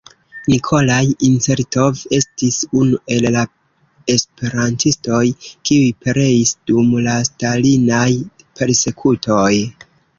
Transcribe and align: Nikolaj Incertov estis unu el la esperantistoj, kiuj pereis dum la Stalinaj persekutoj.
Nikolaj 0.51 1.01
Incertov 1.27 2.01
estis 2.19 2.57
unu 2.81 2.99
el 3.17 3.29
la 3.37 3.45
esperantistoj, 4.15 5.23
kiuj 5.51 5.95
pereis 6.07 6.59
dum 6.73 7.01
la 7.13 7.21
Stalinaj 7.33 8.11
persekutoj. 8.59 9.51